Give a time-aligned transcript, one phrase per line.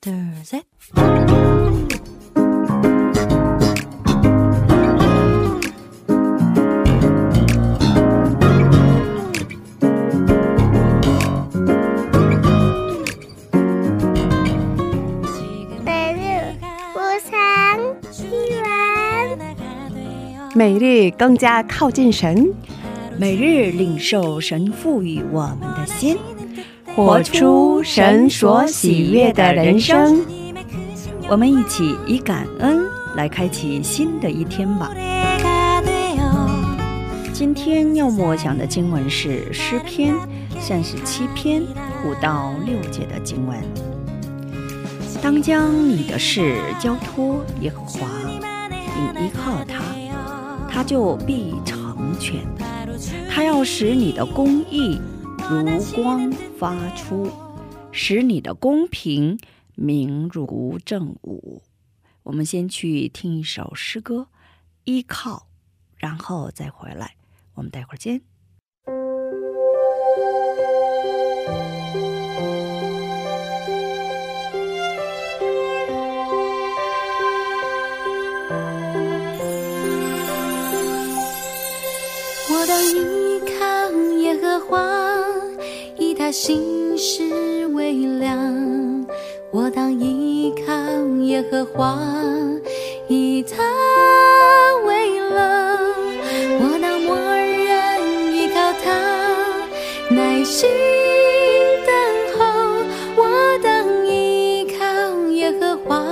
[0.00, 0.62] there's a
[20.54, 22.52] 每日更加靠近神，
[23.16, 26.18] 每日领受神赋予我们的心。
[26.98, 30.20] 活出神所喜悦的人生。
[31.28, 34.90] 我们一起以感恩来开启新的一天吧。
[37.32, 40.12] 今天要默想的经文是诗篇
[40.58, 41.62] 三十七篇
[42.04, 43.56] 五到六节的经文。
[45.22, 48.08] 当将你的事交托耶和华，
[48.42, 49.84] 并依靠他，
[50.68, 52.40] 他就必成全。
[53.30, 55.00] 他要使你的公义
[55.48, 55.62] 如
[55.94, 57.30] 光发出，
[57.92, 59.38] 使你的公平
[59.76, 61.62] 明如正午。
[62.24, 64.26] 我们先去听一首诗歌，
[64.82, 65.46] 依靠，
[65.96, 67.14] 然后再回来。
[67.54, 68.22] 我们待会儿见。
[82.50, 85.07] 我当依靠耶和华，
[86.28, 89.06] 他心事微凉。
[89.50, 90.74] 我当依靠
[91.22, 91.98] 耶和华，
[93.08, 93.56] 以他
[94.84, 95.78] 为乐。
[96.60, 98.92] 我当默认依靠他，
[100.14, 100.68] 耐心
[101.86, 101.96] 等
[102.36, 102.44] 候。
[103.16, 104.84] 我当依靠
[105.30, 106.04] 耶和华，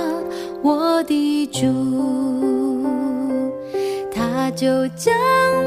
[0.63, 1.67] 我的主。
[4.11, 5.13] 他就将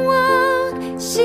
[0.04, 1.22] 我心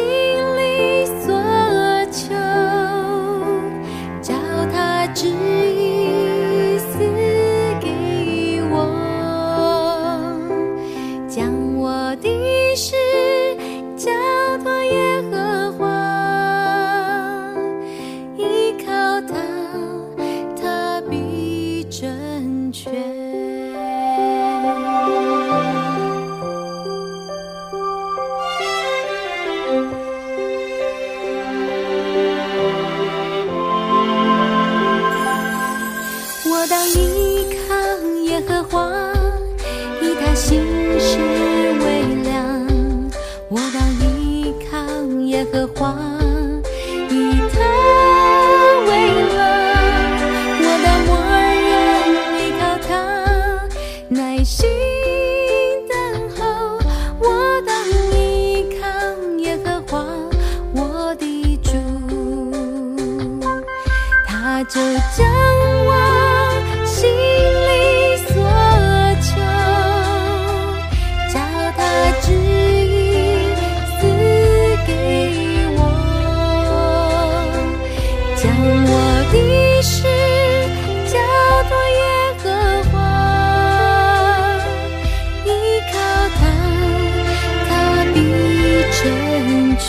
[22.75, 22.91] 却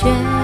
[0.06, 0.35] 成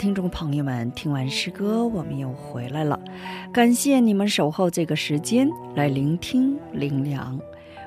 [0.00, 2.98] 听众朋友们，听完诗歌，我们又回来了。
[3.52, 7.38] 感谢你们守候这个时间来聆听灵粮。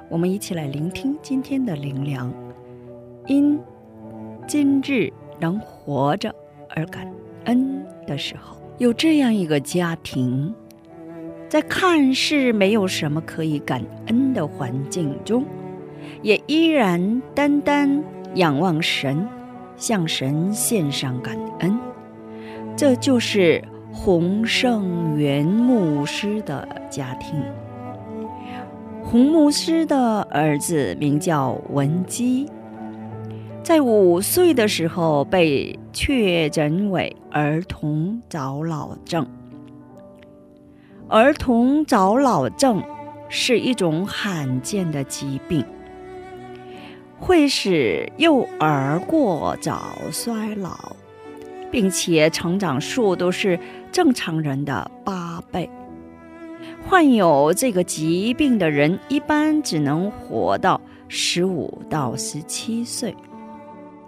[0.09, 2.31] 我们一起来聆听今天的灵粮。
[3.25, 3.59] 因
[4.47, 6.31] 今日能活着
[6.75, 7.11] 而感
[7.45, 10.53] 恩的时候，有这样一个家庭，
[11.49, 15.43] 在看似没有什么可以感恩的环境中，
[16.21, 18.03] 也依然单单
[18.35, 19.27] 仰望神。
[19.75, 21.75] 向神献上感恩，
[22.75, 27.41] 这就是洪胜元牧师的家庭。
[29.03, 32.49] 洪牧师的儿子名叫文基，
[33.61, 39.27] 在五岁的时候被确诊为儿童早老症。
[41.09, 42.81] 儿童早老症
[43.29, 45.63] 是一种罕见的疾病，
[47.19, 50.95] 会使幼儿过早衰老，
[51.73, 53.59] 并且成长速度是
[53.91, 55.67] 正常人的八倍。
[56.87, 63.15] 患有这个疾病的人一般只能活到十五到十七岁。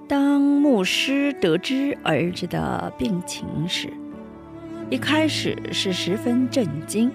[0.07, 3.91] 当牧师得知儿子的病情时，
[4.91, 7.12] 一开始是十分震惊，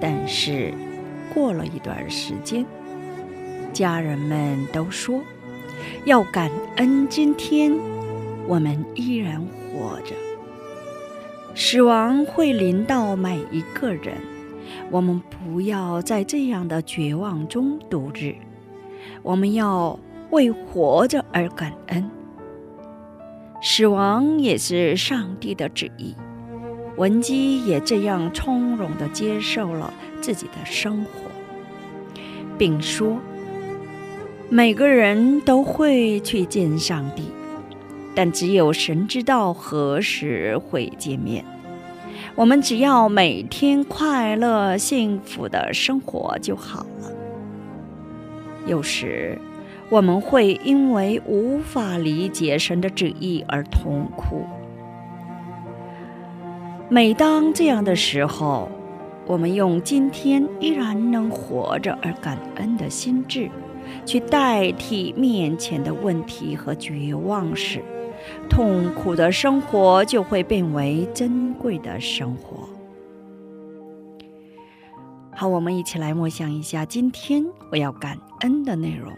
[0.00, 0.72] 但是
[1.34, 2.64] 过了一段时间，
[3.70, 5.20] 家人们都说
[6.06, 7.70] 要感恩今天
[8.48, 10.14] 我们依然活着。
[11.54, 14.14] 死亡会临到每一个人，
[14.90, 18.34] 我们不要在这样的绝望中度日，
[19.22, 19.98] 我们要
[20.30, 22.10] 为活着而感恩。
[23.62, 26.14] 死亡也是上帝的旨意。
[26.96, 31.30] 文姬也这样从容地接受了自己的生活，
[32.58, 33.16] 并说
[34.50, 37.24] ：“每个人都会去见上帝，
[38.14, 41.44] 但只有神知道何时会见面。
[42.34, 47.10] 我们只要每天快乐幸福的生活就好了。
[48.66, 49.38] 有时
[49.88, 54.44] 我们会因为无法理解神的旨意而痛苦。”
[56.88, 58.68] 每当这样的时候，
[59.26, 63.48] 我们用今天依然能活着而感恩的心智，
[64.04, 67.80] 去代替面前的问题和绝望时，
[68.48, 72.68] 痛苦的生活就会变为珍贵的生活。
[75.32, 79.12] 好，我们一起来默想一下今天我要感恩的内容。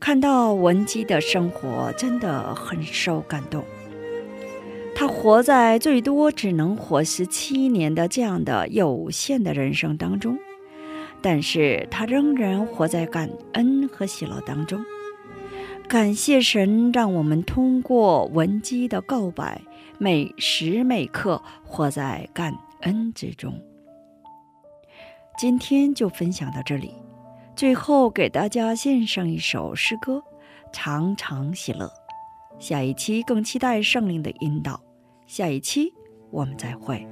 [0.00, 3.64] 看到文姬的生活，真的很受感动。
[4.94, 10.38] 他活在最多只能活十七年的这样的有限的人生当中，
[11.22, 14.84] 但是他仍然活在感恩和喜乐当中。
[15.88, 19.60] 感谢神，让我们通过文姬的告白，
[19.98, 23.54] 每时每刻活在感恩之中。
[25.38, 26.94] 今天就分享到这里，
[27.54, 30.16] 最后给大家献上一首诗歌，
[30.72, 31.86] 《常常喜乐》。
[32.58, 34.80] 下一期更期待圣灵的引导。
[35.26, 35.92] 下一期
[36.30, 37.06] 我们再会。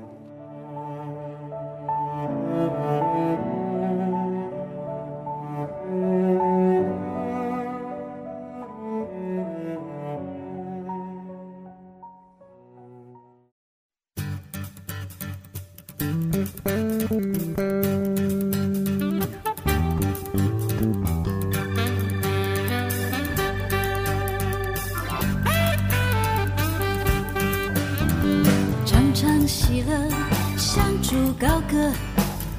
[31.39, 31.93] 高歌，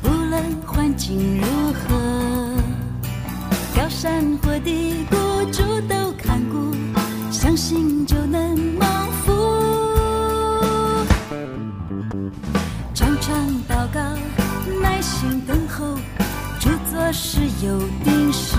[0.01, 1.95] 不论环境如何，
[3.75, 5.15] 高山或低谷，
[5.51, 6.75] 主都看顾，
[7.31, 9.31] 相信就能蒙福。
[12.93, 13.35] 常常
[13.69, 14.01] 祷告，
[14.81, 15.95] 耐心等候，
[16.59, 18.57] 主做事有定时，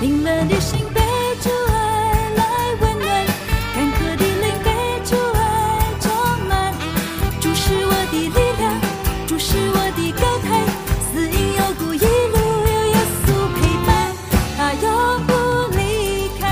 [0.00, 1.00] 冰冷的心被
[1.42, 2.42] 主爱来
[2.80, 3.26] 温暖
[3.74, 4.68] 干渴的泪被
[5.04, 5.38] 主爱
[6.00, 6.08] 装
[6.48, 6.72] 满
[7.38, 8.62] 主是我的力量
[9.26, 10.48] 主是我的高台
[11.12, 13.88] 死因有故一路有耶稣陪伴
[14.56, 14.84] 他永
[15.26, 15.28] 不
[15.76, 15.78] 离
[16.40, 16.42] 开。